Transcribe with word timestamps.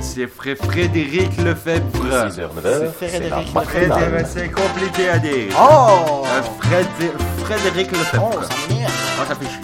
C'est 0.00 0.26
Frédéric 0.56 1.36
Lefebvre. 1.38 2.28
6h, 2.28 2.48
9h. 2.62 2.90
C'est 2.98 3.08
Frédéric 3.08 3.48
Frédéric, 3.64 4.26
c'est 4.26 4.50
compliqué 4.50 5.08
à 5.10 5.18
dire. 5.18 5.48
Oh 5.58 6.24
Euh, 6.26 6.42
Frédé- 6.60 7.12
Frédéric 7.44 7.92
Lefebvre. 7.92 8.30
Oh, 8.32 8.42
ça 8.42 8.48
m'énerve 8.68 8.92
Ah, 9.20 9.24
ça 9.28 9.34
fait 9.34 9.46
chier. 9.46 9.60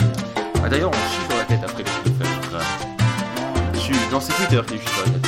Ah, 0.65 0.69
D'ailleurs, 0.69 0.91
on 0.91 0.93
chie 0.93 1.27
sur 1.29 1.37
la 1.39 1.45
tête 1.45 1.61
après 1.63 1.85
Frédéric 1.85 2.45
Lefebvre. 2.45 2.65
Je 3.75 3.79
suis 3.79 3.97
dans 4.11 4.21
ses 4.21 4.33
Twitter 4.35 4.61
qui 4.69 4.75
chie 4.79 4.89
sur 4.95 5.05
la 5.07 5.13
tête. 5.13 5.27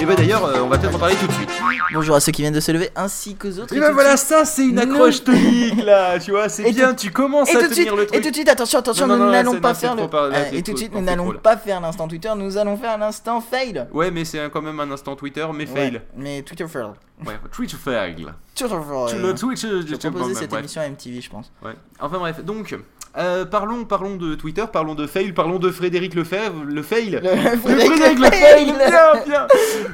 Et 0.00 0.06
bah 0.06 0.14
d'ailleurs, 0.16 0.44
euh, 0.46 0.60
on 0.64 0.68
va 0.68 0.78
peut-être 0.78 0.94
en 0.94 0.98
parler 0.98 1.14
tout 1.16 1.26
de 1.26 1.32
suite. 1.32 1.50
Bonjour 1.92 2.14
à 2.14 2.20
ceux 2.20 2.30
qui 2.30 2.42
viennent 2.42 2.54
de 2.54 2.60
se 2.60 2.70
lever 2.70 2.90
ainsi 2.94 3.34
qu'aux 3.34 3.58
autres. 3.58 3.72
Et 3.74 3.76
Et 3.76 3.80
de 3.80 3.84
voilà, 3.86 4.16
suite- 4.16 4.28
ça 4.28 4.44
c'est 4.44 4.64
une 4.66 4.76
Non. 4.76 4.82
accroche 4.82 5.24
tonique 5.24 5.82
là, 5.84 6.18
tu 6.20 6.30
vois, 6.30 6.48
c'est 6.48 6.62
Et 6.68 6.72
bien, 6.72 6.94
tu 6.94 7.10
commences 7.10 7.50
Et 7.52 7.56
à 7.56 7.62
de 7.68 7.74
suite, 7.74 7.78
tenir 7.86 7.96
le 7.96 8.04
et 8.04 8.06
truc. 8.06 8.22
tout 8.22 8.30
de 8.30 8.34
suite, 8.34 8.48
attention, 8.48 8.78
attention, 8.78 9.06
Non, 9.06 9.14
non, 9.14 9.18
nous 9.20 9.26
non, 9.26 9.32
n'allons 9.32 9.60
pas 9.60 9.70
non, 9.70 9.74
faire 9.74 9.92
le. 9.94 9.98
trop 10.02 10.08
par- 10.08 10.28
là, 10.28 10.44
c'est 10.50 10.56
et 10.56 10.62
tout 10.62 10.72
de 10.72 10.78
suite, 10.78 10.94
nous 10.94 11.00
n'allons 11.00 11.32
pas 11.32 11.56
faire 11.56 11.80
l'instant 11.80 12.06
Twitter, 12.06 12.30
nous 12.36 12.56
allons 12.56 12.76
faire 12.76 12.96
l'instant 12.98 13.40
fail. 13.40 13.86
Ouais, 13.92 14.10
mais 14.10 14.24
c'est 14.24 14.48
quand 14.50 14.62
même 14.62 14.78
un 14.78 14.90
instant 14.92 15.16
Twitter, 15.16 15.46
mais 15.52 15.66
fail. 15.66 15.94
Ouais, 15.94 16.02
mais 16.16 16.42
Twitter 16.42 16.66
fail. 16.68 16.84
Ouais, 17.26 17.34
Twitter 17.50 17.76
fail. 17.76 18.14
Twitter 18.14 18.30
Tu 18.54 18.64
fail. 18.68 19.20
le 19.22 19.34
Twitch, 19.34 19.62
Je 19.62 20.34
cette 20.34 20.52
émission 20.52 20.80
à 20.80 20.86
MTV, 20.88 21.20
je 21.20 21.30
pense. 21.30 21.50
Ouais. 21.64 21.72
Enfin 22.00 22.18
bref, 22.18 22.44
donc 22.44 22.74
euh, 23.16 23.44
parlons, 23.44 23.84
parlons 23.84 24.16
de 24.16 24.34
Twitter, 24.34 24.64
parlons 24.72 24.94
de 24.94 25.06
fail, 25.06 25.32
parlons 25.32 25.58
de 25.58 25.70
Frédéric 25.70 26.14
Lefebvre, 26.14 26.62
le 26.64 26.82
fail. 26.82 27.20
Le 27.22 27.56
Frédéric 27.58 27.92
Frédéric 27.92 28.18
le 28.18 28.78
Lefebvre, 28.78 29.24
bien, 29.26 29.46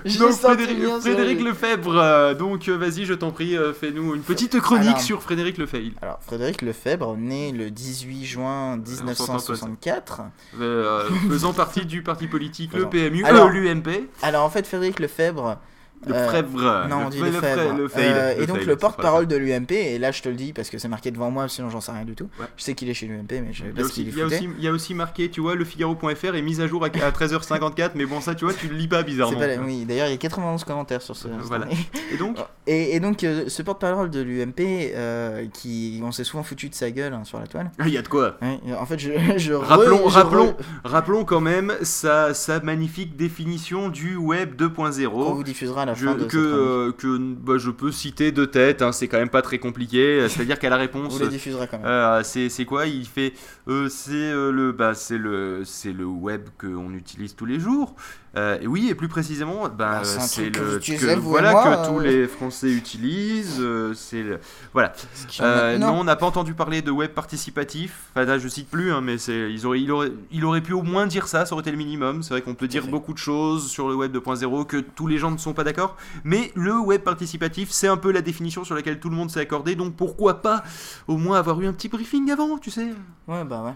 bien. 0.05 0.19
Donc 0.19 0.33
Frédéric, 0.33 0.79
bien, 0.79 1.01
Frédéric. 1.01 1.41
Lefebvre, 1.41 1.97
euh, 1.97 2.35
donc 2.35 2.69
euh, 2.69 2.77
vas-y, 2.77 3.05
je 3.07 3.15
t'en 3.15 3.31
prie, 3.31 3.57
euh, 3.57 3.73
fais-nous 3.73 4.15
une 4.15 4.23
petite 4.23 4.61
chronique 4.61 4.89
Alors. 4.89 5.01
sur 5.01 5.23
Frédéric 5.23 5.57
Lefebvre. 5.59 5.97
Alors, 6.03 6.19
Frédéric 6.27 6.63
Lefebvre, 6.63 7.17
né 7.17 7.53
le 7.53 7.71
18 7.71 8.25
juin 8.25 8.77
1964. 8.77 10.23
Euh, 10.61 11.09
faisant 11.29 11.53
partie 11.53 11.87
du 11.87 12.03
parti 12.03 12.27
politique 12.27 12.73
le. 12.75 12.87
PMU, 12.87 13.25
l'UMP, 13.51 14.09
Alors, 14.23 14.45
en 14.45 14.51
fait, 14.51 14.67
Frédéric 14.67 15.01
Lefebvre. 15.01 15.59
Le 16.07 16.15
euh, 16.15 16.29
Frèvre. 16.29 16.87
Non, 16.89 17.01
le 17.01 17.07
on 17.07 17.09
dit 17.09 17.21
le 17.21 17.31
le 17.31 17.89
Euh, 17.97 18.35
le 18.37 18.43
et 18.43 18.47
donc 18.47 18.65
le 18.65 18.77
porte-parole 18.77 19.27
de 19.27 19.37
l'UMP, 19.37 19.73
et 19.73 19.99
là 19.99 20.13
je 20.13 20.23
te 20.23 20.29
le 20.29 20.35
dis 20.35 20.53
parce 20.53 20.71
que 20.71 20.79
c'est 20.79 20.89
marqué 20.89 21.11
devant 21.11 21.31
moi, 21.31 21.49
sinon 21.49 21.71
j'en 21.71 21.81
sais 21.81 21.93
rien 21.93 22.05
du 22.05 22.15
tout. 22.15 22.29
Je 22.57 22.63
sais 22.63 22.75
qu'il 22.75 22.89
est 22.89 22.95
chez 22.95 23.07
l'UMP, 23.07 23.31
mais 23.31 23.53
je 23.53 23.65
sais 23.65 23.71
pas 23.71 23.85
ce 23.85 23.93
qu'il 23.93 24.09
il, 24.09 24.17
y 24.17 24.21
a 24.21 24.25
foutait. 24.25 24.37
aussi, 24.37 24.49
il 24.59 24.65
y 24.65 24.69
a 24.69 24.73
aussi 24.73 24.95
marqué, 24.95 25.31
tu 25.31 25.41
vois, 25.41 25.55
le 25.55 25.65
Figaro.fr 25.65 26.35
est 26.35 26.43
mis 26.43 26.61
à 26.61 26.67
jour 26.67 26.85
à, 26.85 26.87
à 26.87 27.11
13h54, 27.11 27.93
mais 27.95 28.07
bon, 28.07 28.21
ça, 28.21 28.35
tu 28.35 28.45
vois, 28.45 28.55
tu 28.55 28.69
le 28.69 28.77
lis 28.77 28.89
pas 28.89 29.03
bizarrement. 29.03 29.39
Oui, 29.65 29.85
d'ailleurs 29.85 30.09
il 30.09 30.13
y 30.13 30.15
a 30.15 30.19
91 30.19 30.65
commentaires 30.65 31.03
sur 31.03 31.17
ce. 31.17 31.29
Voilà. 31.29 31.67
Et 32.13 32.17
donc, 32.17 32.37
Et, 32.67 32.99
donc 33.01 33.23
euh, 33.23 33.45
ce 33.49 33.63
porte-parole 33.63 34.11
de 34.11 34.21
l'UMP, 34.21 35.51
qui 35.53 36.01
on 36.05 36.13
s'est 36.13 36.25
souvent 36.25 36.43
foutu 36.43 36.69
de 36.69 36.75
sa 36.75 36.91
gueule 36.91 37.15
hein, 37.15 37.25
sur 37.25 37.39
la 37.39 37.47
toile. 37.47 37.71
il 37.81 37.89
y 37.89 37.99
a 37.99 38.03
de 38.03 38.09
quoi. 38.09 38.37
En 38.79 38.87
fait, 38.87 38.99
je, 38.99 39.53
Rappelons, 39.53 40.07
rappelons, 40.07 40.57
rappelons 40.85 41.25
quand 41.25 41.41
même 41.41 41.73
sa, 41.83 42.35
sa 42.35 42.61
magnifique 42.61 43.17
définition 43.17 43.89
du 43.89 44.17
web 44.17 44.57
qu'on 44.57 44.89
2.0. 44.89 45.35
vous 45.35 45.43
diffusera 45.43 45.86
à 45.89 45.93
la 45.93 45.95
Je, 45.99 46.07
fin 46.07 46.15
de 46.15 46.25
que, 46.25 46.37
euh, 46.37 46.93
que 46.93 47.19
bah, 47.19 47.55
je 47.59 47.71
peux 47.71 47.93
citer 47.93 48.33
de 48.33 48.45
tête, 48.45 48.83
hein, 48.83 48.93
c'est 48.93 49.09
quand 49.09 49.19
même 49.19 49.29
pas 49.31 49.43
très 49.43 49.59
compliqué. 49.59 50.27
C'est-à-dire 50.29 50.59
qu'à 50.59 50.71
la 50.71 50.77
On 50.77 50.81
réponse, 50.81 51.13
vous 51.15 51.19
les 51.25 51.29
diffusera 51.29 51.67
quand 51.67 51.79
même. 51.79 51.87
euh, 51.87 52.23
c'est 52.23 52.49
c'est 52.49 52.65
quoi? 52.65 52.87
Il 52.87 53.07
fait 53.07 53.33
euh, 53.69 53.89
c'est 53.89 54.13
euh, 54.15 54.51
le 54.53 54.73
bah 54.73 54.95
c'est 54.95 55.19
le 55.19 55.63
c'est 55.65 55.93
le 55.93 56.05
web 56.07 56.43
qu'on 56.61 56.93
utilise 56.95 57.35
tous 57.37 57.47
les 57.47 57.59
jours. 57.61 57.95
Euh, 58.37 58.59
et 58.61 58.67
oui, 58.67 58.89
et 58.91 58.95
plus 58.95 59.09
précisément, 59.09 59.63
bah, 59.63 59.71
Bah, 60.03 60.05
c'est 60.05 60.49
euh, 60.59 60.79
que 60.79 60.93
le 60.93 60.99
que, 60.99 61.19
voilà 61.21 61.53
moi, 61.53 61.63
que 61.65 61.89
tous 61.89 62.01
euh. 62.01 62.03
les 62.03 62.27
Français 62.27 62.69
utilisent. 62.71 63.57
euh, 63.61 63.95
c'est 63.95 64.23
le- 64.23 64.41
voilà. 64.75 64.93
Euh, 65.41 65.79
non, 65.79 65.93
on 66.01 66.05
n'a 66.05 66.17
pas 66.17 66.27
entendu 66.27 66.53
parler 66.53 66.83
de 66.83 66.91
web 66.91 67.13
participatif. 67.13 68.11
Enfin, 68.15 68.27
là, 68.27 68.37
je 68.39 68.47
cite 68.49 68.69
plus, 68.69 68.93
hein, 68.93 69.01
mais 69.01 69.17
c'est, 69.17 69.51
ils 69.51 69.65
auraient, 69.67 69.81
il, 69.81 69.91
aurait, 69.91 70.13
il 70.31 70.45
aurait 70.45 70.61
pu 70.61 70.75
au 70.75 70.83
moins 70.83 71.07
dire 71.07 71.29
ça, 71.29 71.47
ça 71.47 71.55
aurait 71.55 71.63
été 71.63 71.71
le 71.71 71.79
minimum. 71.79 72.23
C'est 72.23 72.31
vrai 72.35 72.43
qu'on 72.43 72.55
peut 72.55 72.69
dire 72.69 72.87
beaucoup 72.89 73.15
de 73.15 73.19
choses 73.19 73.71
sur 73.71 73.89
le 73.89 73.95
web 73.95 74.15
2.0 74.15 74.67
que 74.67 74.77
tous 74.79 75.07
les 75.07 75.17
gens 75.17 75.31
ne 75.31 75.39
sont 75.39 75.55
pas 75.55 75.65
d'accord. 75.65 75.76
Mais 76.25 76.53
le 76.55 76.79
web 76.79 77.03
participatif, 77.03 77.71
c'est 77.71 77.89
un 77.89 77.97
peu 77.97 78.13
la 78.13 78.23
définition 78.23 78.65
sur 78.65 78.75
laquelle 78.75 79.01
tout 79.01 79.09
le 79.11 79.17
monde 79.17 79.31
s'est 79.31 79.41
accordé. 79.41 79.75
Donc 79.75 79.95
pourquoi 79.97 80.43
pas 80.43 80.63
au 81.07 81.17
moins 81.17 81.39
avoir 81.39 81.61
eu 81.61 81.67
un 81.67 81.73
petit 81.73 81.89
briefing 81.89 82.31
avant, 82.31 82.59
tu 82.59 82.71
sais 82.71 82.89
Ouais, 83.29 83.45
bah 83.45 83.63
ouais. 83.63 83.73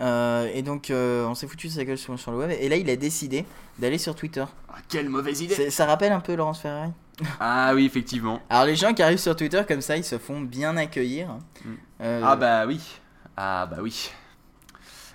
Euh, 0.00 0.48
et 0.54 0.62
donc, 0.62 0.90
euh, 0.90 1.26
on 1.26 1.34
s'est 1.34 1.46
foutu 1.46 1.68
de 1.68 1.72
sa 1.72 1.84
gueule 1.84 1.98
sur, 1.98 2.18
sur 2.18 2.32
le 2.32 2.38
web. 2.38 2.50
Et 2.58 2.68
là, 2.68 2.76
il 2.76 2.88
a 2.88 2.96
décidé 2.96 3.44
d'aller 3.78 3.98
sur 3.98 4.14
Twitter. 4.14 4.44
Ah, 4.68 4.76
Quelle 4.88 5.08
mauvaise 5.08 5.40
idée 5.42 5.70
Ça 5.70 5.86
rappelle 5.86 6.12
un 6.12 6.20
peu 6.20 6.34
Laurence 6.34 6.60
Ferrari. 6.60 6.90
Ah 7.38 7.72
oui, 7.74 7.84
effectivement. 7.84 8.40
Alors, 8.48 8.64
les 8.64 8.74
gens 8.74 8.94
qui 8.94 9.02
arrivent 9.02 9.18
sur 9.18 9.36
Twitter 9.36 9.62
comme 9.68 9.82
ça, 9.82 9.96
ils 9.96 10.04
se 10.04 10.18
font 10.18 10.40
bien 10.40 10.76
accueillir. 10.76 11.28
Mm. 11.64 11.70
Euh, 12.00 12.22
Ah 12.24 12.36
bah 12.36 12.64
oui. 12.66 12.80
Ah 13.36 13.66
bah 13.70 13.78
oui. 13.80 14.10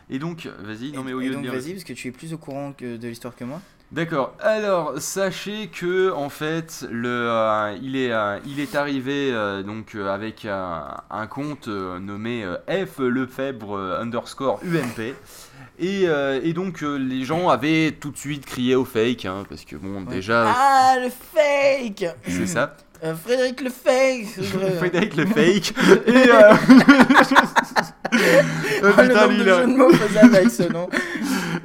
Et 0.09 0.19
donc, 0.19 0.47
vas-y, 0.59 0.93
non 0.93 1.03
mais 1.03 1.11
au 1.11 1.19
lieu 1.19 1.35
de 1.35 1.41
dire... 1.41 1.51
vas-y, 1.51 1.73
parce 1.73 1.83
que 1.83 1.91
tu 1.91 2.07
es 2.07 2.11
plus 2.11 2.33
au 2.33 2.37
courant 2.37 2.71
que 2.71 2.95
de 2.95 3.07
l'histoire 3.09 3.35
que 3.35 3.43
moi. 3.43 3.61
D'accord. 3.91 4.35
Alors, 4.41 4.95
sachez 4.97 5.67
que 5.67 6.11
en 6.11 6.27
fait, 6.29 6.85
le, 6.91 7.07
euh, 7.09 7.73
il 7.81 7.95
est, 7.95 8.11
euh, 8.11 8.37
il 8.45 8.59
est 8.59 8.75
arrivé 8.75 9.31
euh, 9.31 9.63
donc 9.63 9.95
euh, 9.95 10.13
avec 10.13 10.43
un, 10.43 10.83
un 11.09 11.25
compte 11.27 11.69
euh, 11.69 11.97
nommé 11.97 12.43
euh, 12.43 12.57
F 12.85 12.99
Lefebvre 12.99 13.77
euh, 13.77 14.01
underscore 14.01 14.59
UMP. 14.65 15.15
Et, 15.79 16.03
euh, 16.07 16.39
et 16.43 16.51
donc 16.51 16.83
euh, 16.83 16.97
les 16.97 17.23
gens 17.23 17.47
avaient 17.47 17.91
tout 17.97 18.11
de 18.11 18.17
suite 18.17 18.45
crié 18.45 18.75
au 18.75 18.83
fake, 18.83 19.23
hein, 19.25 19.43
parce 19.47 19.63
que 19.63 19.77
bon, 19.77 19.99
Ouais. 19.99 20.15
déjà, 20.15 20.53
Ah, 20.53 20.95
le 21.01 21.09
fake 21.09 22.13
c'est 22.27 22.47
ça. 22.47 22.75
Euh, 23.03 23.13
Frédéric 23.15 23.61
le 23.61 23.69
fake 23.69 24.25
Frédéric 24.79 25.15
le 25.15 25.27
fake. 25.27 25.73
Et 26.07 26.29
euh... 26.31 26.53
Oh, 28.83 28.87
Ah, 28.97 29.03
le 29.03 29.13
nombre 29.13 29.37
de 29.37 29.43
là. 29.43 29.57
jeux 29.61 29.67
de 29.67 29.77
mots 29.77 29.89
faisable 29.91 30.35
avec 30.35 30.49
ce 30.49 30.63
nom. 30.63 30.89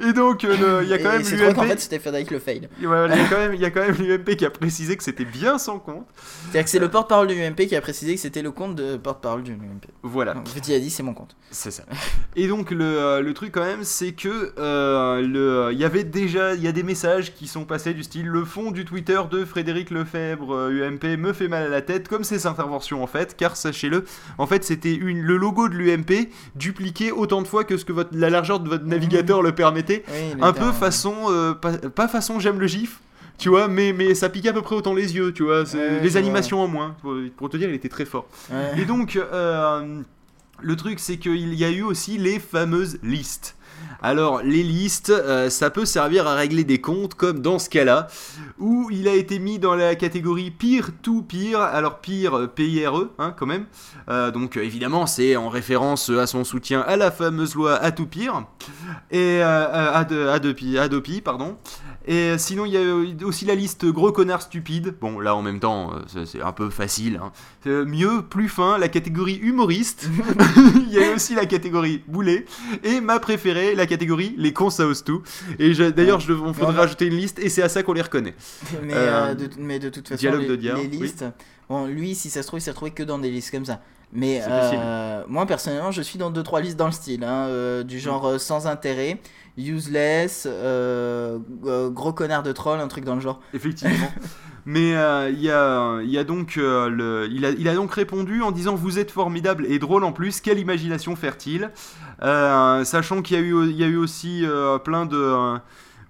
Et 0.05 0.13
donc, 0.13 0.43
euh, 0.43 0.81
il 0.83 0.89
y 0.89 0.93
a 0.93 0.97
quand 0.97 1.11
même 1.11 1.21
l'UMP. 1.21 1.67
fait 1.67 1.79
c'était 1.79 2.23
le 2.31 2.39
fail. 2.39 2.69
Et 2.81 2.85
voilà, 2.85 3.15
il 3.15 3.21
y 3.21 3.25
a 3.25 3.27
quand 3.27 3.37
même, 3.37 3.53
il 3.53 3.61
y 3.61 3.65
a 3.65 3.71
quand 3.71 3.81
même 3.81 3.95
l'UMP 3.95 4.35
qui 4.35 4.45
a 4.45 4.49
précisé 4.49 4.97
que 4.97 5.03
c'était 5.03 5.25
bien 5.25 5.57
son 5.57 5.79
compte. 5.79 6.07
C'est-à-dire 6.15 6.63
que 6.63 6.69
c'est 6.69 6.79
le 6.79 6.89
porte-parole 6.89 7.27
de 7.27 7.33
l'UMP 7.33 7.67
qui 7.67 7.75
a 7.75 7.81
précisé 7.81 8.15
que 8.15 8.21
c'était 8.21 8.41
le 8.41 8.51
compte 8.51 8.75
de 8.75 8.97
porte-parole 8.97 9.43
de 9.43 9.51
l'UMP. 9.51 9.87
Voilà. 10.01 10.37
En 10.37 10.45
fait, 10.45 10.67
il 10.67 10.73
a 10.73 10.79
dit 10.79 10.89
c'est 10.89 11.03
mon 11.03 11.13
compte. 11.13 11.35
C'est 11.51 11.71
ça. 11.71 11.83
Et 12.35 12.47
donc 12.47 12.71
le, 12.71 12.83
euh, 12.83 13.21
le 13.21 13.33
truc 13.33 13.51
quand 13.53 13.63
même, 13.63 13.83
c'est 13.83 14.13
que 14.13 14.53
euh, 14.57 15.21
le, 15.21 15.71
il 15.71 15.79
y 15.79 15.85
avait 15.85 16.03
déjà, 16.03 16.55
il 16.55 16.61
y 16.61 16.67
a 16.67 16.71
des 16.71 16.83
messages 16.83 17.33
qui 17.33 17.47
sont 17.47 17.65
passés 17.65 17.93
du 17.93 18.03
style 18.03 18.27
le 18.27 18.43
fond 18.43 18.71
du 18.71 18.85
Twitter 18.85 19.21
de 19.29 19.45
Frédéric 19.45 19.91
Lefebvre 19.91 20.69
UMP 20.71 21.17
me 21.17 21.33
fait 21.33 21.47
mal 21.47 21.63
à 21.63 21.69
la 21.69 21.81
tête, 21.81 22.07
comme 22.07 22.23
ses 22.23 22.47
interventions 22.47 23.03
en 23.03 23.07
fait, 23.07 23.35
car 23.37 23.55
sachez-le, 23.55 24.05
en 24.37 24.47
fait 24.47 24.63
c'était 24.63 24.97
le 24.99 25.37
logo 25.37 25.69
de 25.69 25.75
l'UMP 25.75 26.29
dupliqué 26.55 27.11
autant 27.11 27.41
de 27.41 27.47
fois 27.47 27.63
que 27.63 27.77
ce 27.77 27.85
que 27.85 27.93
votre, 27.93 28.09
la 28.13 28.29
largeur 28.29 28.59
de 28.59 28.69
votre 28.69 28.85
navigateur 28.85 29.41
le 29.41 29.53
permettait, 29.53 29.92
Oui, 30.07 30.41
un 30.41 30.53
peu 30.53 30.71
façon, 30.71 31.13
euh, 31.29 31.53
pas, 31.53 31.73
pas 31.77 32.07
façon 32.07 32.39
j'aime 32.39 32.59
le 32.59 32.67
gif. 32.67 32.99
Tu 33.39 33.49
vois, 33.49 33.67
mais, 33.67 33.93
mais 33.93 34.13
ça 34.13 34.29
piquait 34.29 34.49
à 34.49 34.53
peu 34.53 34.61
près 34.61 34.75
autant 34.75 34.93
les 34.93 35.15
yeux, 35.15 35.33
tu 35.33 35.43
vois, 35.43 35.63
Ouais, 35.63 35.99
les 36.01 36.09
vois. 36.09 36.17
animations 36.19 36.61
en 36.61 36.67
moins. 36.67 36.95
Pour, 37.01 37.15
pour 37.35 37.49
te 37.49 37.57
dire, 37.57 37.67
il 37.67 37.75
était 37.75 37.89
très 37.89 38.05
fort. 38.05 38.27
Ouais. 38.51 38.79
Et 38.81 38.85
donc, 38.85 39.15
euh, 39.15 40.01
le 40.61 40.75
truc, 40.75 40.99
c'est 40.99 41.17
qu'il 41.17 41.53
y 41.55 41.65
a 41.65 41.71
eu 41.71 41.81
aussi 41.81 42.17
les 42.19 42.39
fameuses 42.39 42.99
listes. 43.01 43.55
Alors, 44.05 44.41
les 44.43 44.63
listes, 44.63 45.11
euh, 45.11 45.49
ça 45.49 45.69
peut 45.69 45.85
servir 45.85 46.27
à 46.27 46.35
régler 46.35 46.65
des 46.65 46.81
comptes, 46.81 47.13
comme 47.13 47.39
dans 47.39 47.57
ce 47.57 47.69
cas-là, 47.69 48.07
où 48.59 48.89
il 48.91 49.07
a 49.07 49.13
été 49.13 49.39
mis 49.39 49.59
dans 49.59 49.75
la 49.75 49.95
catégorie 49.95 50.51
pire 50.51 50.89
to 51.01 51.21
pire. 51.21 51.61
Alors, 51.61 51.99
pire, 51.99 52.37
euh, 52.37 52.47
P-I-R-E, 52.47 53.13
hein, 53.17 53.33
quand 53.37 53.45
même. 53.45 53.65
Euh, 54.09 54.29
donc, 54.29 54.57
évidemment, 54.57 55.07
c'est 55.07 55.37
en 55.37 55.47
référence 55.47 56.09
à 56.09 56.27
son 56.27 56.43
soutien 56.43 56.81
à 56.81 56.97
la 56.97 57.11
fameuse 57.11 57.55
loi 57.55 57.75
à 57.75 57.91
tout 57.91 58.05
pire. 58.05 58.45
Et 59.09 59.41
à, 59.41 60.03
de, 60.03 60.27
à, 60.27 60.39
de 60.39 60.77
à 60.77 60.89
Dopi, 60.89 61.21
pardon. 61.21 61.57
Et 62.05 62.37
sinon, 62.37 62.65
il 62.65 62.73
y 62.73 62.77
a 62.77 63.25
aussi 63.25 63.45
la 63.45 63.55
liste 63.55 63.85
gros 63.85 64.11
connard 64.11 64.41
stupide. 64.41 64.93
Bon, 64.99 65.19
là, 65.21 65.35
en 65.35 65.41
même 65.41 65.59
temps, 65.59 65.93
euh, 65.93 66.23
c'est- 66.25 66.41
un 66.41 66.51
peu 66.51 66.69
facile. 66.69 67.19
hein. 67.23 67.31
Euh, 67.65 67.85
mieux, 67.85 68.21
plus 68.23 68.49
fin, 68.49 68.77
la 68.77 68.89
catégorie 68.89 69.35
humoriste. 69.41 70.09
Il 70.87 70.91
y 70.93 71.01
a 71.03 71.13
aussi 71.15 71.33
la 71.33 71.45
catégorie 71.45 72.03
boulet. 72.07 72.45
Et 72.83 72.99
ma 72.99 73.19
préférée, 73.19 73.73
la 73.75 73.85
catégorie 73.85 74.35
les 74.37 74.51
cons 74.51 74.69
ça 74.69 74.85
ose 74.85 75.03
tout. 75.03 75.21
Et 75.59 75.73
d'ailleurs, 75.91 76.19
on 76.29 76.53
faudrait 76.53 76.75
rajouter 76.75 77.05
une 77.07 77.15
liste 77.15 77.39
et 77.39 77.47
c'est 77.49 77.61
à 77.63 77.69
ça 77.69 77.83
qu'on 77.83 77.93
les 77.93 78.01
reconnaît. 78.01 78.35
Mais, 78.83 78.93
Euh, 78.95 79.33
de, 79.33 79.49
mais 79.57 79.79
de 79.79 79.89
toute 79.89 80.07
façon, 80.09 80.19
dialogue 80.19 80.41
les, 80.41 80.47
de 80.49 80.55
Dia, 80.57 80.73
les 80.75 80.81
oui. 80.81 80.99
listes, 81.03 81.25
bon, 81.69 81.85
lui, 81.87 82.15
si 82.15 82.29
ça 82.29 82.41
se 82.41 82.47
trouve, 82.47 82.59
il 82.59 82.63
s'est 82.63 82.71
retrouvé 82.71 82.91
que 82.91 83.03
dans 83.03 83.17
des 83.19 83.31
listes 83.31 83.51
comme 83.51 83.65
ça. 83.65 83.81
Mais 84.11 84.41
euh, 84.47 85.23
moi, 85.27 85.45
personnellement, 85.45 85.91
je 85.91 86.01
suis 86.01 86.19
dans 86.19 86.31
2-3 86.31 86.61
listes 86.61 86.77
dans 86.77 86.85
le 86.85 86.91
style, 86.91 87.23
hein, 87.23 87.47
euh, 87.47 87.83
du 87.83 87.99
genre 87.99 88.27
euh, 88.27 88.37
sans 88.37 88.67
intérêt, 88.67 89.19
useless, 89.57 90.47
gros 90.47 92.13
connard 92.13 92.43
de 92.43 92.51
troll, 92.51 92.79
un 92.79 92.87
truc 92.87 93.05
dans 93.05 93.15
le 93.15 93.21
genre. 93.21 93.39
Effectivement. 93.53 94.11
Mais 94.65 94.91
il 94.91 95.41
y, 95.41 95.49
a, 95.51 96.01
y 96.03 96.17
a 96.17 96.23
donc 96.23 96.55
le, 96.55 97.27
il, 97.29 97.45
a, 97.45 97.49
il 97.49 97.67
a 97.67 97.75
donc 97.75 97.93
répondu 97.93 98.41
en 98.41 98.51
disant 98.51 98.75
vous 98.75 98.97
êtes 98.97 99.11
formidable 99.11 99.65
et 99.67 99.77
drôle 99.77 100.05
en 100.05 100.13
plus 100.13 100.39
quelle 100.39 100.57
imagination 100.57 101.17
fertile 101.17 101.69
sachant 102.21 103.21
qu'il 103.21 103.35
y 103.35 103.39
a 103.41 103.43
eu 103.43 103.69
il 103.69 103.75
y 103.75 103.83
a 103.83 103.87
eu 103.87 103.97
aussi 103.97 104.45
plein 104.85 105.05
de 105.05 105.59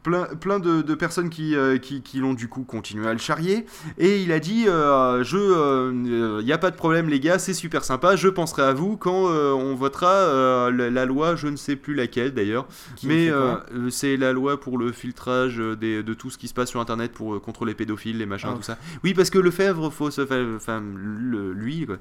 plein, 0.04 0.26
plein 0.40 0.60
de, 0.60 0.82
de 0.82 0.96
personnes 0.96 1.30
qui, 1.30 1.56
euh, 1.56 1.78
qui, 1.78 2.02
qui 2.02 2.20
l'ont 2.20 2.34
du 2.34 2.48
coup 2.48 2.64
continué 2.64 3.08
à 3.08 3.14
le 3.14 3.20
charrier. 3.20 3.66
Et 3.98 4.22
il 4.22 4.32
a 4.32 4.40
dit 4.40 4.66
euh, 4.68 5.24
Je, 5.24 5.92
il 6.40 6.46
n'y 6.46 6.52
a 6.52 6.58
pas 6.58 6.70
de 6.72 6.76
problème, 6.76 7.10
les 7.10 7.20
gars, 7.20 7.40
c'est 7.40 7.54
super 7.54 7.84
sympa. 7.84 8.16
Je 8.16 8.28
penserai 8.28 8.64
à 8.64 8.74
vous 8.74 8.98
quand 8.98 9.30
euh, 9.30 9.52
on 9.54 9.76
votera 9.76 10.12
euh, 10.12 10.72
la, 10.72 10.90
la 10.90 11.06
loi, 11.06 11.36
je 11.36 11.48
ne 11.48 11.56
sais 11.56 11.76
plus 11.76 11.94
laquelle 11.96 12.34
d'ailleurs. 12.34 12.68
Mais 13.04 13.30
euh, 13.30 13.56
euh, 13.74 13.90
c'est 13.90 14.18
la 14.18 14.34
loi 14.34 14.60
pour 14.60 14.78
le 14.78 14.92
filtrage 14.92 15.60
euh, 15.60 15.76
des, 15.76 16.04
de 16.04 16.14
tout 16.14 16.30
ce 16.30 16.38
qui 16.38 16.48
se 16.48 16.54
passe 16.54 16.70
sur 16.70 16.80
internet 16.80 17.12
pour 17.14 17.36
euh, 17.36 17.40
contre 17.40 17.66
les 17.66 17.74
pédophiles, 17.74 18.18
les 18.18 18.26
machins, 18.26 18.50
Ah. 18.52 18.56
tout 18.58 18.64
ça. 18.64 18.78
Oui, 19.04 19.14
parce 19.14 19.30
que 19.30 19.40
Lefebvre, 19.40 19.90
faut 19.92 20.12
se 20.12 20.26
faire. 20.26 20.46
Enfin, 20.56 20.82
le- 20.96 21.54
lui, 21.54 21.86
quoi. 21.86 21.96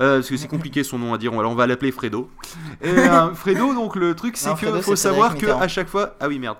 Euh, 0.00 0.16
parce 0.18 0.28
que 0.28 0.36
c'est 0.36 0.48
compliqué 0.48 0.84
son 0.84 0.98
nom 0.98 1.14
à 1.14 1.18
dire. 1.18 1.32
Alors 1.32 1.52
on 1.52 1.54
va 1.54 1.66
l'appeler 1.66 1.92
Fredo. 1.92 2.30
Et, 2.82 2.88
euh, 2.98 3.34
Fredo, 3.34 3.74
donc 3.74 3.96
le 3.96 4.14
truc, 4.14 4.36
c'est 4.36 4.50
que 4.50 4.56
Fredo, 4.56 4.82
faut 4.82 4.96
savoir 4.96 5.30
que 5.34 5.40
Mitterrand. 5.46 5.60
à 5.60 5.68
chaque 5.68 5.88
fois. 5.88 6.16
Ah 6.20 6.28
oui, 6.28 6.38
merde. 6.38 6.56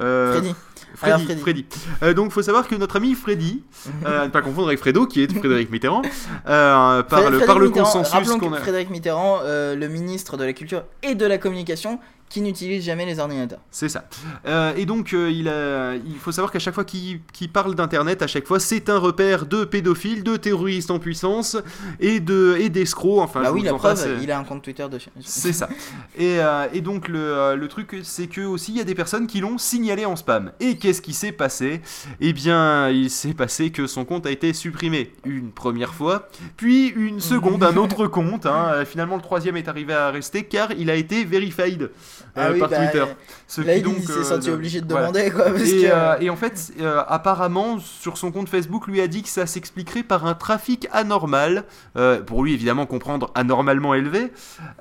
Euh, 0.00 0.32
Freddy. 0.32 0.54
Freddy, 0.94 1.24
Freddy. 1.24 1.40
Freddy. 1.40 1.66
Euh, 2.02 2.14
donc, 2.14 2.32
faut 2.32 2.42
savoir 2.42 2.66
que 2.66 2.74
notre 2.74 2.96
ami 2.96 3.14
Freddy, 3.14 3.62
euh, 4.06 4.22
à 4.22 4.24
ne 4.26 4.30
pas 4.30 4.42
confondre 4.42 4.68
avec 4.68 4.80
Fredo, 4.80 5.06
qui 5.06 5.22
est 5.22 5.32
Frédéric 5.32 5.70
Mitterrand, 5.70 6.02
euh, 6.48 7.02
par, 7.02 7.30
le, 7.30 7.40
par 7.40 7.58
le 7.58 7.68
Mitterrand, 7.68 7.92
consensus 7.92 8.28
qu'on 8.32 8.50
que 8.50 8.56
a. 8.56 8.60
Frédéric 8.60 8.90
Mitterrand, 8.90 9.40
le 9.44 9.86
ministre 9.88 10.36
de 10.36 10.44
la 10.44 10.52
Culture 10.52 10.84
et 11.02 11.14
de 11.14 11.26
la 11.26 11.38
Communication, 11.38 11.98
qui 12.30 12.40
n'utilise 12.40 12.82
jamais 12.84 13.04
les 13.04 13.18
ordinateurs. 13.18 13.58
C'est 13.70 13.88
ça. 13.90 14.08
Euh, 14.46 14.72
et 14.76 14.86
donc, 14.86 15.12
euh, 15.12 15.30
il, 15.30 15.48
a, 15.48 15.94
il 15.96 16.16
faut 16.18 16.32
savoir 16.32 16.50
qu'à 16.52 16.58
chaque 16.60 16.74
fois 16.74 16.84
qu'il 16.84 17.20
parle 17.52 17.74
d'Internet, 17.74 18.22
à 18.22 18.26
chaque 18.26 18.46
fois, 18.46 18.58
c'est 18.60 18.88
un 18.88 18.98
repère 18.98 19.44
de 19.46 19.64
pédophiles, 19.64 20.22
de 20.22 20.36
terroristes 20.36 20.90
en 20.92 20.98
puissance 21.00 21.56
et 21.98 22.20
de 22.20 22.56
et 22.58 22.68
d'escrocs. 22.70 23.18
Enfin, 23.20 23.42
bah 23.42 23.52
oui, 23.52 23.62
la 23.62 23.74
en 23.74 23.78
preuve, 23.78 23.96
passe, 23.96 24.06
euh, 24.06 24.18
il 24.22 24.30
a 24.30 24.38
un 24.38 24.44
compte 24.44 24.62
Twitter 24.62 24.86
dessus. 24.88 25.10
C'est 25.20 25.52
ça. 25.52 25.68
Et, 26.16 26.38
euh, 26.40 26.68
et 26.72 26.80
donc 26.80 27.08
le, 27.08 27.18
euh, 27.18 27.56
le 27.56 27.66
truc 27.68 27.96
c'est 28.04 28.28
que 28.28 28.42
aussi 28.42 28.70
il 28.72 28.78
y 28.78 28.80
a 28.80 28.84
des 28.84 28.94
personnes 28.94 29.26
qui 29.26 29.40
l'ont 29.40 29.58
signalé 29.58 30.04
en 30.06 30.14
spam. 30.14 30.52
Et 30.60 30.78
qu'est-ce 30.78 31.02
qui 31.02 31.12
s'est 31.12 31.32
passé? 31.32 31.80
Eh 32.20 32.32
bien 32.32 32.88
il 32.90 33.10
s'est 33.10 33.34
passé 33.34 33.70
que 33.70 33.88
son 33.88 34.04
compte 34.04 34.24
a 34.26 34.30
été 34.30 34.52
supprimé 34.52 35.12
une 35.24 35.50
première 35.50 35.94
fois, 35.94 36.28
puis 36.56 36.88
une 36.90 37.18
seconde, 37.18 37.64
un 37.64 37.76
autre 37.76 38.06
compte. 38.06 38.46
hein. 38.46 38.70
Euh, 38.74 38.84
Finalement 38.84 39.16
le 39.16 39.22
troisième 39.22 39.56
est 39.56 39.66
arrivé 39.66 39.94
à 39.94 40.10
rester 40.10 40.44
car 40.44 40.70
il 40.78 40.90
a 40.90 40.94
été 40.94 41.24
verified 41.24 41.82
euh, 41.82 41.88
Ah 42.36 42.50
oui, 42.52 42.58
par 42.60 42.68
bah, 42.68 42.76
Twitter. 42.78 43.04
Ce 43.46 43.60
Là, 43.60 43.72
qui 43.74 43.78
il 43.80 43.82
donc, 43.82 43.98
s'est 43.98 44.12
euh, 44.12 44.22
senti 44.22 44.50
obligé 44.50 44.80
de 44.80 44.86
voilà. 44.90 45.08
demander, 45.10 45.30
quoi. 45.30 45.44
Parce 45.46 45.62
Et, 45.62 45.82
que, 45.82 45.86
euh, 45.90 46.18
et 46.20 46.30
en 46.30 46.36
fait, 46.36 46.72
euh, 46.80 47.02
apparemment, 47.08 47.78
sur 47.78 48.16
son 48.18 48.30
compte 48.32 48.48
Facebook, 48.48 48.86
lui 48.86 49.00
a 49.00 49.08
dit 49.08 49.22
que 49.22 49.28
ça 49.28 49.46
s'expliquerait 49.46 50.02
par 50.02 50.26
un 50.26 50.34
trafic 50.34 50.88
anormal. 50.92 51.64
euh, 51.96 52.20
pour 52.22 52.44
lui, 52.44 52.54
évidemment, 52.54 52.86
comprendre 52.86 53.30
anormalement 53.34 53.94
élevé. 53.94 54.32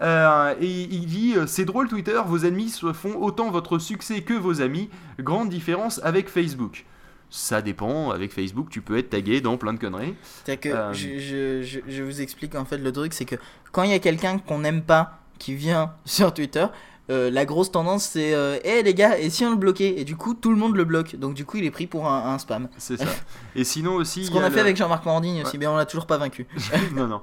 Euh, 0.01 0.53
et 0.61 0.67
il 0.69 1.05
dit 1.05 1.33
euh, 1.35 1.47
C'est 1.47 1.65
drôle, 1.65 1.87
Twitter, 1.87 2.19
vos 2.25 2.39
ennemis 2.39 2.69
se 2.69 2.93
font 2.93 3.15
autant 3.21 3.49
votre 3.51 3.79
succès 3.79 4.21
que 4.21 4.33
vos 4.33 4.61
amis. 4.61 4.89
Grande 5.19 5.49
différence 5.49 5.99
avec 6.03 6.29
Facebook. 6.29 6.85
Ça 7.31 7.61
dépend, 7.61 8.09
avec 8.09 8.33
Facebook, 8.33 8.69
tu 8.71 8.81
peux 8.81 8.97
être 8.97 9.11
tagué 9.11 9.39
dans 9.39 9.55
plein 9.57 9.73
de 9.73 9.79
conneries. 9.79 10.15
Que 10.45 10.69
Euh, 10.69 10.93
je, 10.93 11.19
je, 11.19 11.61
je, 11.61 11.79
je 11.87 12.01
vous 12.03 12.21
explique 12.21 12.55
en 12.55 12.65
fait 12.65 12.79
le 12.79 12.91
truc, 12.91 13.13
c'est 13.13 13.25
que 13.25 13.35
quand 13.71 13.83
il 13.83 13.91
y 13.91 13.93
a 13.93 13.99
quelqu'un 13.99 14.39
qu'on 14.39 14.59
n'aime 14.59 14.81
pas 14.81 15.19
qui 15.37 15.53
vient 15.53 15.93
sur 16.05 16.33
Twitter, 16.33 16.65
euh, 17.09 17.29
la 17.31 17.45
grosse 17.45 17.71
tendance 17.71 18.03
c'est 18.03 18.33
euh, 18.33 18.59
Eh 18.63 18.83
les 18.83 18.93
gars, 18.93 19.17
et 19.17 19.29
si 19.29 19.45
on 19.45 19.51
le 19.51 19.55
bloquait? 19.55 19.95
Et 19.97 20.03
du 20.03 20.15
coup, 20.15 20.33
tout 20.33 20.51
le 20.51 20.57
monde 20.57 20.75
le 20.75 20.85
bloque. 20.85 21.15
Donc 21.15 21.33
du 21.33 21.45
coup, 21.45 21.57
il 21.57 21.65
est 21.65 21.71
pris 21.71 21.87
pour 21.87 22.07
un, 22.07 22.33
un 22.33 22.37
spam. 22.37 22.69
C'est 22.77 22.97
ça. 22.97 23.05
Et 23.55 23.63
sinon 23.63 23.95
aussi. 23.95 24.25
Ce 24.25 24.31
qu'on 24.31 24.43
a, 24.43 24.51
fait 24.51 24.59
avec 24.59 24.77
Jean-Marc 24.77 25.05
Morandini 25.05 25.41
aussi, 25.41 25.57
mais 25.57 25.67
on 25.67 25.75
l'a 25.75 25.85
toujours 25.85 26.05
pas 26.05 26.17
vaincu. 26.17 26.47
non, 26.95 27.07
non. 27.07 27.21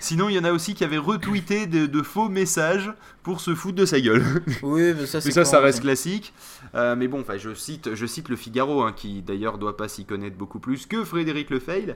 Sinon, 0.00 0.28
il 0.28 0.34
y 0.34 0.38
en 0.38 0.44
a 0.44 0.52
aussi 0.52 0.74
qui 0.74 0.84
avaient 0.84 0.98
retweeté 0.98 1.66
de, 1.66 1.86
de 1.86 2.02
faux 2.02 2.28
messages 2.28 2.92
pour 3.28 3.42
se 3.42 3.54
foutre 3.54 3.76
de 3.76 3.84
sa 3.84 4.00
gueule. 4.00 4.24
oui, 4.62 4.94
mais 4.98 5.04
ça 5.04 5.18
Mais 5.22 5.44
ça, 5.44 5.60
reste 5.60 5.82
classique. 5.82 6.32
Euh, 6.74 6.96
mais 6.96 7.08
bon, 7.08 7.22
je 7.36 7.52
cite, 7.52 7.94
je 7.94 8.06
cite 8.06 8.30
le 8.30 8.36
Figaro, 8.36 8.82
hein, 8.82 8.94
qui 8.96 9.20
d'ailleurs 9.20 9.58
doit 9.58 9.76
pas 9.76 9.86
s'y 9.86 10.06
connaître 10.06 10.38
beaucoup 10.38 10.60
plus 10.60 10.86
que 10.86 11.04
Frédéric 11.04 11.50
Lefeil. 11.50 11.94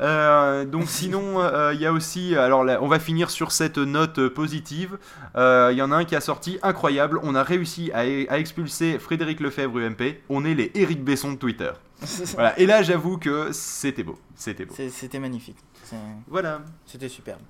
Euh, 0.00 0.64
donc 0.64 0.84
sinon, 0.86 1.42
euh, 1.42 1.74
il 1.74 1.80
y 1.82 1.84
a 1.84 1.92
aussi, 1.92 2.34
alors 2.36 2.64
là, 2.64 2.78
on 2.80 2.88
va 2.88 2.98
finir 2.98 3.28
sur 3.28 3.52
cette 3.52 3.76
note 3.76 4.28
positive. 4.28 4.96
Il 5.36 5.76
y 5.76 5.82
en 5.82 5.92
a 5.92 5.96
un 5.96 6.04
qui 6.06 6.16
a 6.16 6.22
sorti 6.22 6.58
incroyable. 6.72 7.20
On 7.22 7.34
a 7.34 7.42
réussi 7.42 7.90
à, 7.92 8.00
à 8.00 8.38
expulser 8.38 8.98
Frédéric 8.98 9.40
Lefebvre 9.40 9.78
UMP. 9.78 10.16
On 10.28 10.44
est 10.44 10.54
les 10.54 10.70
Éric 10.74 11.04
Besson 11.04 11.32
de 11.32 11.36
Twitter. 11.38 11.70
Voilà. 12.34 12.58
Et 12.58 12.66
là, 12.66 12.82
j'avoue 12.82 13.16
que 13.18 13.52
c'était 13.52 14.02
beau, 14.02 14.18
c'était 14.34 14.64
beau. 14.64 14.74
C'était 14.90 15.18
magnifique. 15.20 15.58
Voilà. 16.26 16.62
C'était 16.86 17.08
superbe. 17.08 17.40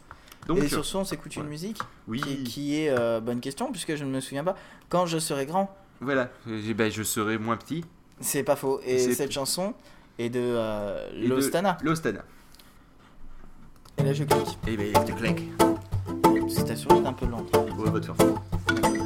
Donc, 0.46 0.58
et 0.58 0.68
sur 0.68 0.84
ce, 0.84 0.96
on 0.96 1.04
s'écoute 1.04 1.36
une 1.36 1.42
ouais. 1.44 1.48
musique 1.48 1.78
oui, 2.08 2.20
qui, 2.20 2.42
qui 2.42 2.80
est 2.80 2.90
euh, 2.90 3.20
bonne 3.20 3.38
question, 3.40 3.70
puisque 3.70 3.94
je 3.94 4.04
ne 4.04 4.10
me 4.10 4.20
souviens 4.20 4.42
pas. 4.42 4.56
Quand 4.88 5.06
je 5.06 5.18
serai 5.18 5.46
grand, 5.46 5.72
voilà. 6.00 6.30
Eh 6.50 6.74
ben, 6.74 6.90
je 6.90 7.04
serai 7.04 7.38
moins 7.38 7.56
petit. 7.56 7.84
c'est 8.20 8.42
pas 8.42 8.56
faux. 8.56 8.80
Et 8.84 8.98
cette 8.98 9.30
chanson 9.30 9.72
est 10.18 10.30
de 10.30 10.40
euh, 10.42 11.08
Et 11.16 11.22
de- 11.22 11.28
Lostana. 11.28 11.78
Lostana. 11.84 12.24
Et 13.98 14.02
là, 14.02 14.12
je 14.12 14.24
clique. 14.24 14.58
Et 14.66 14.76
ben, 14.76 14.86
il 14.88 15.04
te 15.04 15.12
claque. 15.16 15.42
Assuré, 16.70 16.94
c'est 17.02 17.08
un 17.08 17.12
peu 17.12 17.26
lent. 17.26 17.44
Ouais, 17.78 17.90
va 17.90 18.00
te 18.00 18.06
faire 18.06 18.16
foutre. 18.16 18.40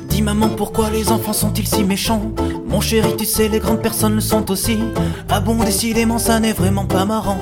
Dis 0.08 0.22
maman 0.22 0.48
pourquoi 0.48 0.90
les 0.90 1.10
enfants 1.10 1.32
sont-ils 1.32 1.66
si 1.66 1.84
méchants? 1.84 2.22
Mon 2.66 2.80
chéri 2.80 3.16
tu 3.18 3.24
sais 3.24 3.48
les 3.48 3.58
grandes 3.58 3.82
personnes 3.82 4.14
le 4.14 4.20
sont 4.20 4.50
aussi 4.50 4.78
Ah 5.28 5.40
bon 5.40 5.56
décidément 5.56 6.18
ça 6.18 6.40
n'est 6.40 6.54
vraiment 6.54 6.86
pas 6.86 7.04
marrant 7.04 7.38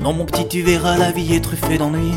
Non 0.00 0.12
mon 0.12 0.26
petit 0.26 0.46
tu 0.46 0.62
verras 0.62 0.98
la 0.98 1.10
vie 1.10 1.34
est 1.34 1.40
truffée 1.40 1.78
d'ennuis 1.78 2.12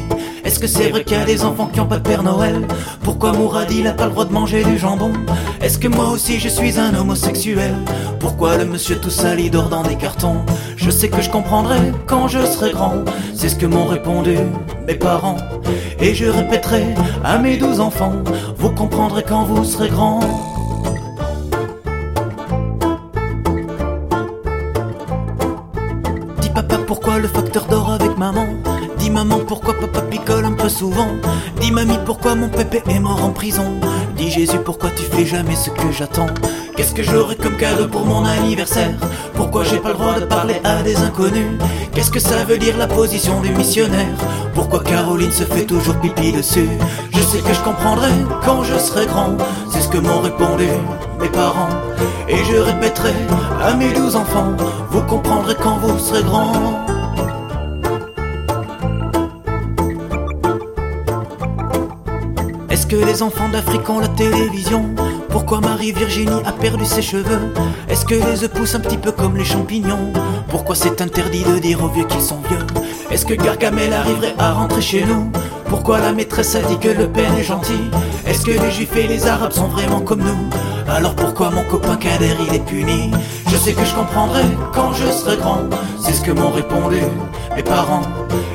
Est-ce 0.51 0.59
que 0.59 0.67
c'est 0.67 0.89
vrai 0.89 1.05
qu'il 1.05 1.17
y 1.17 1.21
a 1.21 1.23
des 1.23 1.45
enfants 1.45 1.67
qui 1.71 1.79
ont 1.79 1.85
pas 1.85 1.97
de 1.97 2.03
Père 2.03 2.23
Noël 2.23 2.67
Pourquoi 3.05 3.31
Mourad 3.31 3.71
il 3.71 3.87
a 3.87 3.93
pas 3.93 4.03
le 4.03 4.11
droit 4.11 4.25
de 4.25 4.33
manger 4.33 4.65
du 4.65 4.77
jambon 4.77 5.13
Est-ce 5.61 5.79
que 5.79 5.87
moi 5.87 6.09
aussi 6.09 6.41
je 6.41 6.49
suis 6.49 6.77
un 6.77 6.93
homosexuel 6.93 7.73
Pourquoi 8.19 8.57
le 8.57 8.65
monsieur 8.65 8.97
tout 8.97 9.09
sali 9.09 9.49
dort 9.49 9.69
dans 9.69 9.81
des 9.81 9.95
cartons 9.95 10.43
Je 10.75 10.91
sais 10.91 11.07
que 11.07 11.21
je 11.21 11.29
comprendrai 11.29 11.77
quand 12.05 12.27
je 12.27 12.45
serai 12.45 12.71
grand. 12.71 12.95
C'est 13.33 13.47
ce 13.47 13.55
que 13.55 13.65
m'ont 13.65 13.85
répondu 13.85 14.35
mes 14.85 14.95
parents. 14.95 15.37
Et 16.01 16.13
je 16.13 16.25
répéterai 16.25 16.83
à 17.23 17.37
mes 17.37 17.55
douze 17.55 17.79
enfants 17.79 18.15
Vous 18.57 18.71
comprendrez 18.71 19.23
quand 19.23 19.45
vous 19.45 19.63
serez 19.63 19.87
grand. 19.87 20.19
Dis 26.41 26.49
papa 26.49 26.77
pourquoi 26.85 27.19
le 27.19 27.29
facteur 27.29 27.67
dort 27.67 27.93
avec 27.93 28.17
maman 28.17 28.47
Dis 29.01 29.09
maman 29.09 29.39
pourquoi 29.47 29.73
papa 29.73 30.01
picole 30.01 30.45
un 30.45 30.51
peu 30.51 30.69
souvent? 30.69 31.07
Dis 31.59 31.71
mamie 31.71 31.97
pourquoi 32.05 32.35
mon 32.35 32.49
pépé 32.49 32.83
est 32.87 32.99
mort 32.99 33.25
en 33.25 33.31
prison? 33.31 33.79
Dis 34.15 34.29
Jésus 34.29 34.59
pourquoi 34.63 34.91
tu 34.91 35.01
fais 35.01 35.25
jamais 35.25 35.55
ce 35.55 35.71
que 35.71 35.91
j'attends? 35.91 36.27
Qu'est-ce 36.77 36.93
que 36.93 37.01
j'aurai 37.01 37.35
comme 37.35 37.57
cadeau 37.57 37.87
pour 37.87 38.05
mon 38.05 38.23
anniversaire? 38.23 38.93
Pourquoi 39.33 39.63
j'ai 39.63 39.79
pas 39.79 39.87
le 39.89 39.95
droit 39.95 40.19
de 40.19 40.25
parler 40.25 40.61
à 40.63 40.83
des 40.83 40.97
inconnus? 40.97 41.57
Qu'est-ce 41.95 42.11
que 42.11 42.19
ça 42.19 42.43
veut 42.43 42.59
dire 42.59 42.77
la 42.77 42.85
position 42.85 43.41
du 43.41 43.49
missionnaire? 43.49 44.15
Pourquoi 44.53 44.83
Caroline 44.83 45.31
se 45.31 45.45
fait 45.45 45.65
toujours 45.65 45.95
pipi 45.95 46.31
dessus? 46.31 46.69
Je 47.11 47.21
sais 47.21 47.39
que 47.39 47.55
je 47.55 47.61
comprendrai 47.61 48.11
quand 48.45 48.61
je 48.61 48.77
serai 48.77 49.07
grand. 49.07 49.35
C'est 49.71 49.81
ce 49.81 49.89
que 49.89 49.97
m'ont 49.97 50.21
répondu 50.21 50.67
mes 51.19 51.29
parents. 51.29 51.69
Et 52.29 52.37
je 52.51 52.57
répéterai 52.57 53.15
à 53.63 53.73
mes 53.73 53.91
douze 53.93 54.15
enfants 54.15 54.55
Vous 54.91 55.01
comprendrez 55.01 55.55
quand 55.55 55.77
vous 55.79 55.97
serez 55.97 56.21
grand 56.21 56.90
que 62.91 62.97
les 62.97 63.23
enfants 63.23 63.47
d'Afrique 63.47 63.89
ont 63.89 63.99
la 63.99 64.09
télévision. 64.09 64.83
Pourquoi 65.29 65.61
Marie-Virginie 65.61 66.41
a 66.45 66.51
perdu 66.51 66.83
ses 66.83 67.01
cheveux? 67.01 67.39
Est-ce 67.87 68.03
que 68.03 68.15
les 68.15 68.43
œufs 68.43 68.51
poussent 68.51 68.75
un 68.75 68.81
petit 68.81 68.97
peu 68.97 69.13
comme 69.13 69.37
les 69.37 69.45
champignons? 69.45 70.11
Pourquoi 70.49 70.75
c'est 70.75 71.01
interdit 71.01 71.45
de 71.45 71.57
dire 71.59 71.81
aux 71.81 71.87
vieux 71.87 72.03
qu'ils 72.03 72.19
sont 72.19 72.41
vieux? 72.49 72.59
Est-ce 73.09 73.25
que 73.25 73.33
Gargamel 73.33 73.93
arriverait 73.93 74.35
à 74.37 74.51
rentrer 74.51 74.81
chez 74.81 75.05
nous? 75.05 75.31
Pourquoi 75.71 76.01
la 76.01 76.11
maîtresse 76.11 76.53
a 76.55 76.61
dit 76.63 76.77
que 76.79 76.89
Le 76.89 77.07
Pen 77.07 77.33
est 77.39 77.43
gentil? 77.43 77.89
Est-ce 78.27 78.45
que 78.45 78.51
les 78.51 78.71
juifs 78.71 78.93
et 78.97 79.07
les 79.07 79.25
arabes 79.25 79.53
sont 79.53 79.69
vraiment 79.69 80.01
comme 80.01 80.19
nous? 80.19 80.49
Alors 80.93 81.15
pourquoi 81.15 81.49
mon 81.49 81.63
copain 81.63 81.95
Kader 81.95 82.35
il 82.45 82.53
est 82.53 82.65
puni? 82.65 83.09
Je 83.47 83.55
sais 83.55 83.71
que 83.71 83.85
je 83.85 83.95
comprendrai 83.95 84.43
quand 84.73 84.91
je 84.91 85.09
serai 85.09 85.37
grand. 85.37 85.61
C'est 85.97 86.11
ce 86.11 86.21
que 86.21 86.31
m'ont 86.31 86.51
répondu 86.51 86.97
mes 87.55 87.63
parents. 87.63 88.01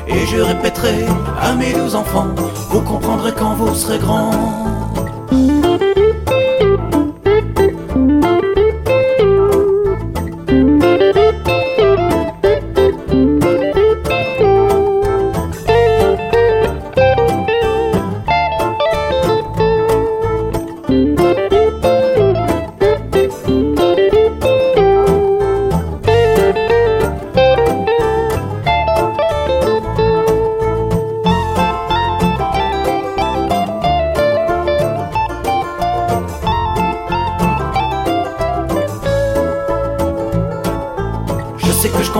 Et 0.07 0.27
je 0.27 0.37
répéterai 0.37 1.07
à 1.41 1.53
mes 1.53 1.73
douze 1.73 1.95
enfants 1.95 2.27
Vous 2.69 2.81
comprendrez 2.81 3.31
quand 3.31 3.55
vous 3.55 3.73
serez 3.73 3.97
grands 3.97 4.29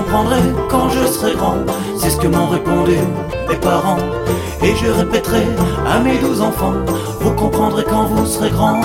comprendrai 0.07 0.39
quand 0.69 0.89
je 0.89 1.05
serai 1.05 1.33
grand. 1.33 1.57
C'est 1.97 2.09
ce 2.09 2.17
que 2.17 2.27
m'ont 2.27 2.47
répondu 2.47 2.95
mes 3.49 3.55
parents. 3.55 3.97
Et 4.63 4.73
je 4.75 4.89
répéterai 4.89 5.45
à 5.85 5.99
mes 5.99 6.17
douze 6.17 6.41
enfants, 6.41 6.73
vous 7.19 7.33
comprendrez 7.33 7.83
quand 7.83 8.05
vous 8.05 8.25
serez 8.25 8.49
grand. 8.49 8.81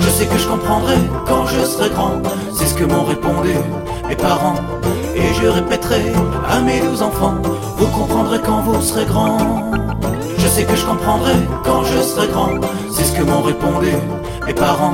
Je 0.00 0.10
sais 0.10 0.26
que 0.26 0.38
je 0.38 0.48
comprendrai 0.48 0.96
quand 1.26 1.46
je 1.46 1.60
serai 1.64 1.88
grand, 1.90 2.22
c'est 2.52 2.66
ce 2.66 2.74
que 2.74 2.84
m'ont 2.84 3.04
répondu 3.04 3.54
mes 4.06 4.16
parents. 4.16 4.56
Et 5.16 5.34
je 5.40 5.48
répéterai 5.48 6.12
quand 8.44 8.62
vous 8.62 8.80
serez 8.82 9.04
grand. 9.04 9.38
Je 10.38 10.48
sais 10.48 10.64
que 10.64 10.76
je 10.76 10.84
comprendrai 10.84 11.34
quand 11.64 11.84
je 11.84 11.98
serai 12.00 12.28
grand, 12.28 12.60
c'est 12.90 13.04
ce 13.04 13.12
que 13.12 13.22
m'ont 13.22 13.42
répondu 13.42 13.92
mes 14.46 14.54
parents. 14.54 14.92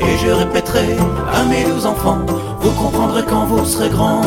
Et 0.00 0.16
je 0.18 0.30
répéterai 0.30 0.96
à 1.32 1.44
mes 1.44 1.64
douze 1.64 1.86
enfants, 1.86 2.20
vous 2.60 2.70
comprendrez 2.72 3.22
quand 3.24 3.46
vous 3.46 3.64
serez 3.64 3.88
grand. 3.88 4.22